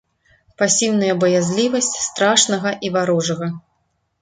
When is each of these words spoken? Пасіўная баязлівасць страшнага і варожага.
Пасіўная 0.61 1.13
баязлівасць 1.25 1.91
страшнага 2.07 2.69
і 2.89 2.95
варожага. 2.97 3.47